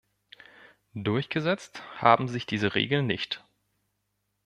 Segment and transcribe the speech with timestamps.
[0.95, 3.45] Durchgesetzt haben sich diese Regeln nicht.